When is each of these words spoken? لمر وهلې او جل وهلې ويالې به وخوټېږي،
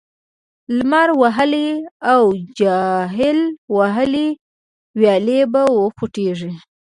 لمر 0.77 1.09
وهلې 1.21 1.69
او 2.13 2.23
جل 2.59 3.39
وهلې 3.77 4.27
ويالې 4.99 5.39
به 5.51 5.61
وخوټېږي، 5.79 6.51